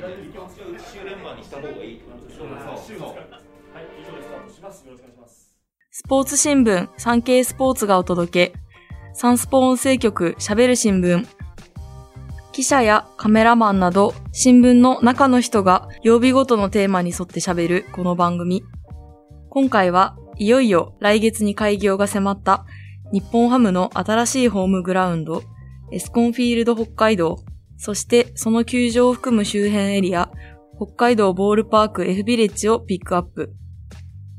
[0.00, 3.08] 週連番にした方がいいってことでしょそうそう。
[3.08, 3.18] はい、
[4.00, 4.86] 以上でスタートします。
[4.86, 5.54] よろしくお願いします。
[5.90, 8.58] スポーツ新聞、産経スポーツがお届け。
[9.12, 11.26] サンスポ音声局喋る新聞。
[12.52, 18.64] 記者やカメラマンなど、新聞の中の人が曜日ごとのテーマに沿って喋るこの番組。
[19.50, 22.64] 今回はいよいよ来月に開業が迫った
[23.12, 25.42] 日本ハムの新しいホームグラウンド、
[25.92, 27.38] エスコンフィールド北海道、
[27.80, 30.30] そしてその球場を含む周辺エリア、
[30.76, 33.54] 北海道ボールパーク F ビレッジをピックアップ。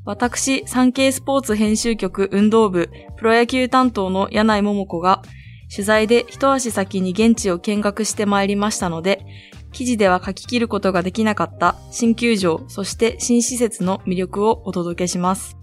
[0.05, 5.23] 私、産経スポーツ編集局運動部、プロ野球担当の柳井桃子が、
[5.72, 9.26] 取材で一足先に現地を見学してまいりましたので、
[9.71, 15.60] 記事では書き切ることができなかった新球場、そして新施設の魅力をお届けします。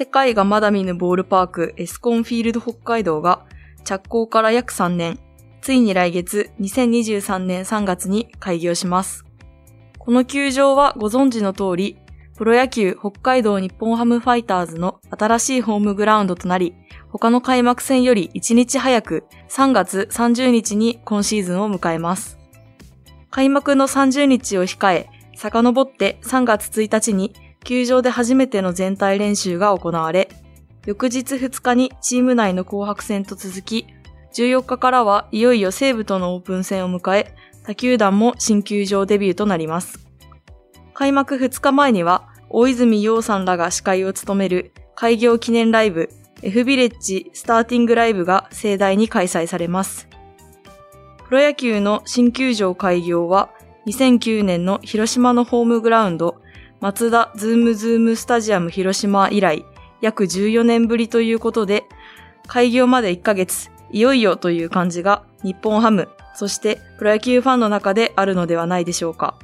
[0.00, 3.44] 世界がまだ見ぬボールパークエスコンフィールド北海道が
[3.84, 5.18] 着工から約3年、
[5.60, 9.26] ついに来月2023年3月に開業します。
[9.98, 11.98] この球場はご存知の通り、
[12.38, 16.74] プロ野球北海道日本ハムファイターズの新しいホームグラウンドとなり、
[17.10, 22.38] 他の開幕戦より1日早く3月30日に今シーズンを迎えます。
[23.30, 30.28] 開幕の30日を控え、遡って3月1日に球場で初めての全体練習が行われ、
[30.86, 33.86] 翌日2日にチーム内の紅白戦と続き、
[34.34, 39.98] 14日からはいよいよ西武とのオープン戦を迎え、他球団も新球場デビューとなります。
[40.94, 46.10] 開幕2日前には、大泉洋さんらが司会を務める開業記念ライブ
[46.42, 50.08] F ビレッジスターティングライブが盛大に開催されます。
[51.28, 53.50] プロ野球の新球場開業は
[53.86, 56.40] 2009年の広島のホームグラウンド
[56.80, 59.66] マツダズームズームスタジアム広島以来
[60.00, 61.84] 約14年ぶりということで
[62.46, 69.38] 開業まで1ヶ月いよいよという感じが日本ハムそしてプロ野球ファンの中であるのではないでしょうか。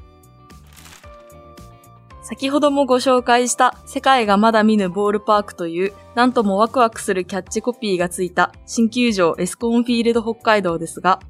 [2.22, 11.20] 先ほどもご紹介した世界がまだ見ぬボールパークというなんともワクワクするキャッチコピーがついた新球場エスコンフィールド北海道ですが、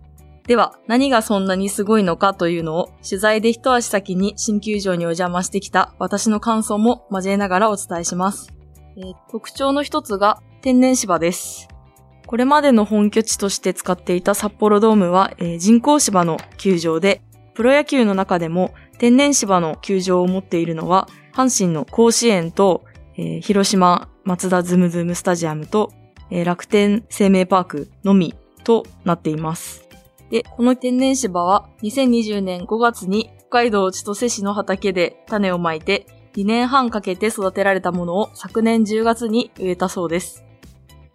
[0.46, 8.52] では何がそんなにすごいのかというのを取材で一足先に新球場にお邪魔してきた私の感想も交えながらお伝えします。
[8.96, 11.68] えー特徴の一つが天然芝です。
[12.26, 17.22] これまでの本拠地として使っていた札幌ドームは、えー人工芝の球場で、
[17.54, 22.84] プロ野球の中でも天然芝の球場を持っているのは、阪神の甲子園と、
[23.16, 25.92] えー広島松田ズムズムスタジアムと、
[26.30, 29.85] えー楽天生命パークのみとなっています。
[30.30, 40.44] で、この天然芝は2020年5月に北海道千歳市の畑で種をまいて2年半かけて育てられたものを昨年10月に植えたそうです。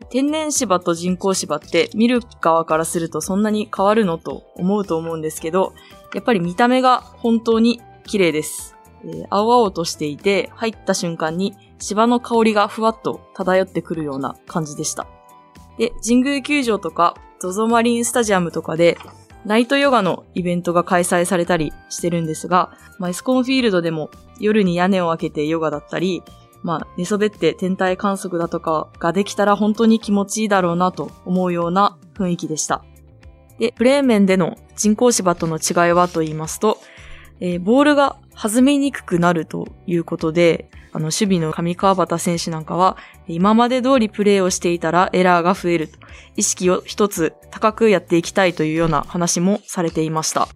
[0.10, 5.74] 天然芝と人工芝って見る側からするとそんなに変わるのと思うと思うんですけど、
[6.14, 8.76] やっぱり見た目が本当に綺麗です。
[9.06, 15.08] えー青々としていて入った瞬間に芝の香りがふわっと漂ってくるような感じでした。
[15.78, 18.98] で、神宮球場とか ZOZO マリンスタジアムとかで
[19.46, 26.24] ナイトヨガのイベントが開催されたりしてるんですが、まあ、エスコンフィールドでも夜に屋根を開けてヨガだったり、
[26.62, 32.84] まあ、寝そべって天体観測だとかができたら本当に気持ちいいだろうなと思うような雰囲気でした。
[33.58, 36.78] で、プレー面での人工芝との違いはと言いますと、
[37.40, 42.98] えーボールが弾みにくくなるということで、あの、守備の上川端選手なんかは、
[43.28, 46.00] 今まで通りプレーをしていたらエラーが増えると、
[46.36, 50.48] 意識を一つ高くやっていきたいというような話もされていました。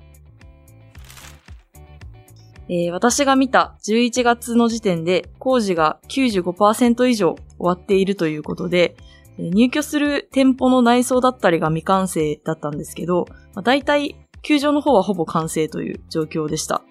[2.67, 8.95] えー私が見た11月の時点で工事が95%以上終わっているということで、
[9.37, 16.81] 入居する店舗の内装だったりが未完成だったんですけど、まあ、大体球場の方はほぼ完成という状況でした。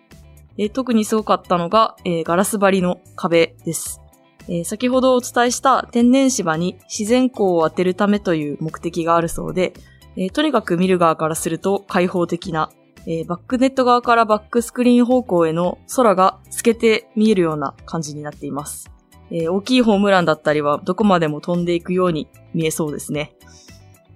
[0.57, 4.01] えー特にすごかったのが、えーガラス張りの壁です。
[4.49, 9.73] えー先ほどお伝えした天然芝に自然光を当てるためという目的があるそうで、
[10.17, 12.71] えーとにかく見る側からすると開放的な、
[13.07, 18.91] えーバックネット側からバックスクリーン方向への空が透けて見えるような感じになっています。
[19.31, 23.35] え大きいホームランだったりはどこまでも飛んでいくように見えそうですね。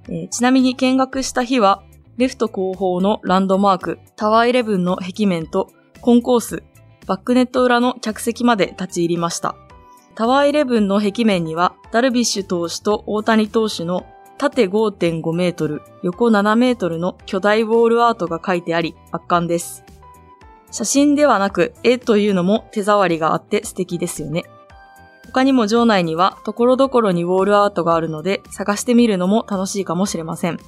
[0.08, 1.82] えちなみに見学した日は、
[2.16, 6.62] レフト後方のランドマーク、タワー11の壁面とコンコース、
[7.06, 9.56] バックネット裏の客席まで立ち入りました。
[10.14, 14.06] タワー11の壁面には、ダルビッシュ投手と大谷投手の
[14.36, 19.84] 縦5.5メートル、横7メートルの巨大ウォールアートが書いてあり、圧巻です。
[20.70, 24.44] 写真ではなく、絵というのも手触りがあって素敵ですよね。
[25.26, 30.58] 他にも場内には所々にウォールアートがあるので探してみるのも楽しいかもしれません。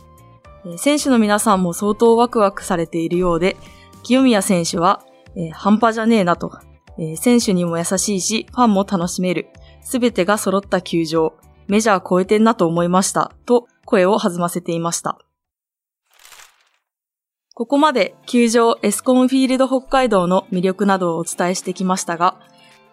[0.77, 3.57] 選手の皆さんも相当ワクワクされているようで、
[4.03, 5.03] 清宮選手は、
[5.37, 6.51] えー半端じゃねえなと、
[6.99, 9.49] えー選手にも優しいし、ファンも楽しめる、
[9.83, 11.35] すべてが揃った球場、
[11.69, 15.19] メジャー超えてんなと思いました、と声を弾ませていました。
[17.55, 22.41] ここまで球場エスコンフィールド北海道の魅力などをお伝えしてきましたが、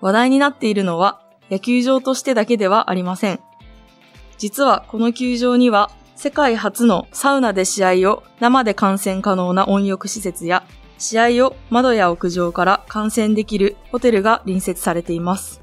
[0.02, 3.40] 話題になっているのは野球場としてだけではありません。
[4.38, 10.64] 実はこの球場には世界初のサウナで試合を生で観戦可能な温浴施設や
[10.98, 15.62] 試合を窓や屋上から観戦できるホテルが隣接されています。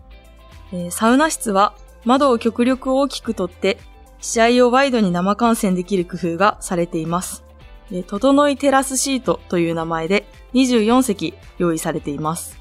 [0.91, 3.79] サウナ室は窓を極力大きく取って
[4.21, 7.45] 試合をワイドに生観戦できる工夫がされています。
[7.91, 12.59] えー整いテラスシートという名前で24席用意されています。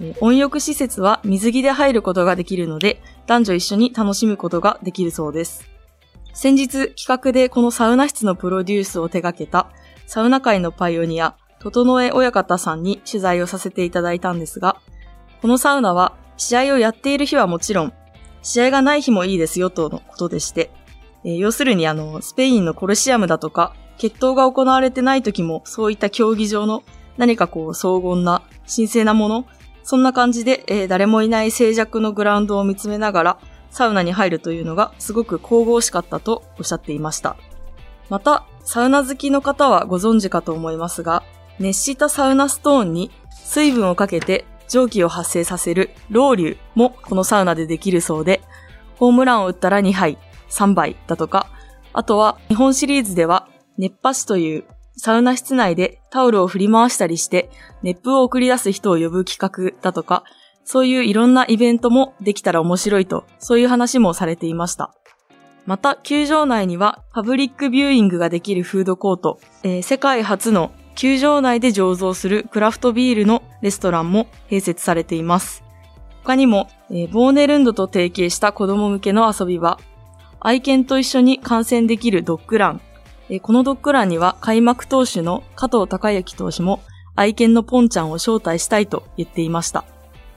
[0.00, 5.68] えー温浴施設は水着で入ることができるので男女一緒に楽しむことができるそうです。
[6.34, 9.70] 先日企画でこのサウナ室のプロデュースを手掛けた
[10.06, 14.76] サウナ界のパイオニア、整え親方さんに取材をさせていただいたんですが、
[15.42, 17.92] このサウナは試合をやっている日はもちろん、
[18.42, 20.70] 試合がない日もいいですよとのことでして、
[21.24, 26.84] えー要するにあの、スペインのコルシアムだとか、決闘が行われてない時もそういった競技場の
[27.16, 29.44] 何かこう荘厳な神聖なもの、
[29.82, 33.38] そんな感じで、えー誰もいない静寂のグラウンドを見つめながら
[33.70, 37.36] サウナに入るというのがすごく神々しかったとおっしゃっていました。
[38.08, 41.22] また、サウナ好きの方はご存知かと思いますが、
[41.58, 48.42] 熱したサウナストーンに水分をかけて蒸気を発生させるロウリュもこのサウナでできるそうで、
[48.96, 50.18] ホームランを打ったら2杯、
[50.50, 51.48] 3杯だとか、
[51.92, 54.64] あとは日本シリーズでは熱波師という
[54.96, 57.50] サウナ室内でタオルを振り回したりして
[57.82, 60.24] 熱風を送り出す人を呼ぶ企画だとか、
[60.64, 64.92] そういういろんなイベントもできたら面白いと、そういう話もされていました。
[65.64, 75.62] また、球場内にはパブリックビューイングができるフードコート、えー世界初の球場内で醸造するクラフトビールのレストランも併設されています。
[76.24, 79.78] 他にも、えーボーネルンドと提携した子供向けの遊び場、
[80.40, 82.80] 愛犬と一緒に観戦できるドッグラン、
[83.28, 86.80] えーこのドッグランには開幕投手の加藤隆之投手も
[87.14, 89.84] 愛犬のポンちゃんを招待したいと言っていました。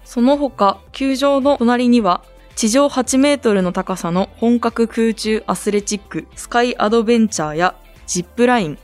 [0.03, 2.21] その他、球場の隣には、
[2.55, 7.73] 地上8メートルの高さの本格空中アスレチック、スカイアドベンチャーや
[8.05, 8.77] ジップライン、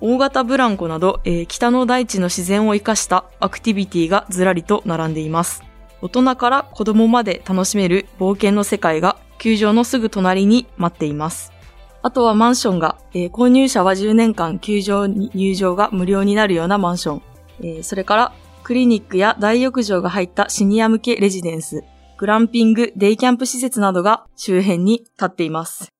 [0.00, 5.62] 大型ブランコなど、えー北の大地の自然を生かしたアクティビティがずらりと並んでいます。
[6.00, 11.52] 大人から子供まで楽しめる冒険の世界が球場のすぐ隣に待っています。
[12.02, 17.22] あとはマンションが、えー購入者は10年間球場に入場が無料になるようなマンション。
[17.60, 21.82] えーそれから、クリニックや大浴場が入ったシニア向けレジデンス、
[22.18, 25.97] グランピング、デイキャンプ施設などが周辺に立っています。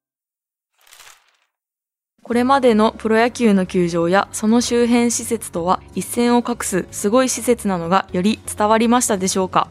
[2.28, 9.70] これまでのプロ野球の球場やその周辺施設とは一線を画すすごい施設なのがより伝わりましたでしょうか？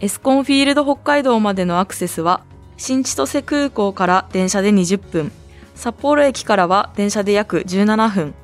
[0.00, 2.42] エスコンフィールド北海道までのアクセスは
[2.76, 5.30] 新千歳空港から電車で20分、
[5.76, 8.34] 札幌駅からは電車で約17分、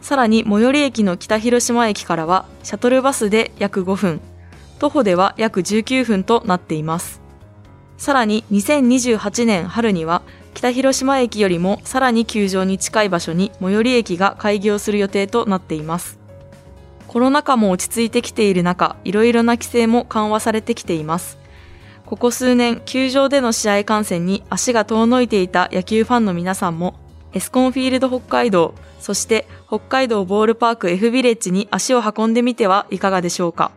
[0.00, 4.20] さらに最寄り駅の北広島駅からはシャトルバスで約5分、
[4.78, 7.20] 徒歩では約19分となっています。
[7.98, 10.22] さらに2028年春には
[10.54, 16.18] 北広島駅よりもさらに球場に近い場所に最寄り駅が開業する予定となっています。
[17.08, 21.38] コロナ禍も落ち着いてきている中、いろいろな規制も緩和されてきています。
[22.06, 26.94] ここ数年、球場での試合観戦に足が遠のいていた野球ファンの皆さんも、
[27.32, 33.72] エスコンフィールド北海道、そして北海道ボールパーク F ビレッジに足を運んでみてはいかがでしょうか。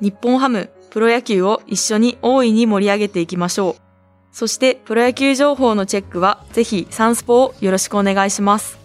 [0.00, 3.89] 日本ハム、プロ野球を一緒に大いに盛り上げていきましょう。
[4.32, 8.78] そして、プロ野球情報のチェックは、ぜひサンスポをよろしくお願いします。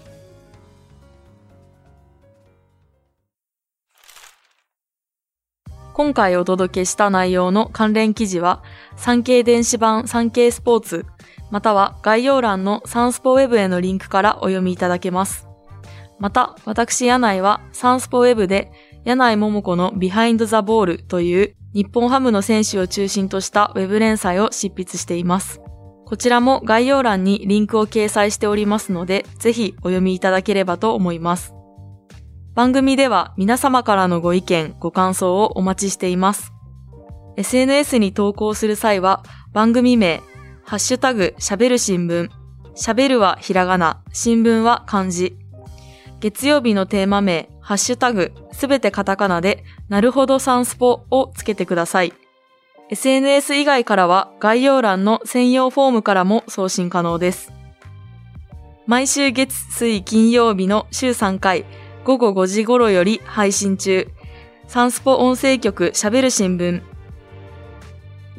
[5.93, 8.63] 今回お届けした内容の関連記事は、
[8.97, 11.05] 産経電子版産経スポーツ、
[11.51, 15.47] または概要欄のサンスポウェブへのリンクからお読みいただけます。
[16.19, 18.71] また、私柳井はサンスポウェブで
[19.05, 25.60] 柳井桃子のビハインドザボールという日本ハムの選手を中心としたウェブ連載を執筆しています。
[26.05, 31.53] こちらも概要欄にリンクを掲載しておりますので、ぜひお読みいただければと思います。
[32.53, 36.53] 番組では皆様からのご意見、ご感想をお待ちしています。
[37.36, 40.22] SNS に投稿する際は番組名、
[40.63, 42.29] ハッシュタグ喋る新聞、
[42.77, 45.36] 喋るはひらがな、新聞は漢字。
[46.22, 52.13] 月曜日のテーマ名、ハッシュタグ、すべてカタカナで、なるほどサンスポをつけてください。
[52.91, 57.51] SNS 以外からは概要欄の専用フォームからも送信可能です。
[58.86, 61.65] 毎週月、水、金曜日の週3回、
[62.03, 64.07] 午後5時頃より配信中。
[64.67, 66.84] サンスポ音声局喋る新聞。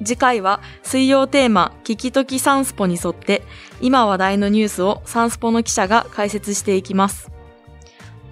[0.04, 3.42] 次回は水曜テーマ、聞きときサンスポに沿って、
[3.80, 7.32] 今話題のニュースをサンスポの記者が解説していきます。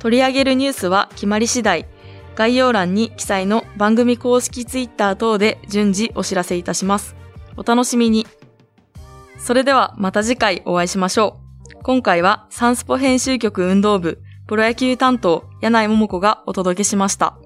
[0.05, 1.87] 取り上げるニュースは決まり次第、
[2.35, 7.17] 概要欄に記載の番組公式ツイッター等で順次お知らせいたします。
[7.57, 8.27] お楽しみに。
[9.39, 11.41] それではまた次回お会いしましょ
[11.73, 11.83] う。
[11.83, 17.39] 今回はサンスポ編集局運動部、プロ野球担当、柳井桃子がお届けしました。